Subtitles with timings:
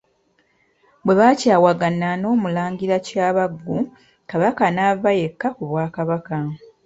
[1.05, 3.77] Bwe baakyawagana n'Omulangira Kyabaggu,
[4.29, 6.35] Kabaka n'ava yekka ku Bwakabaka.